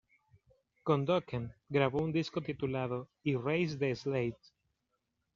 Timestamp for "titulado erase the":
2.41-3.95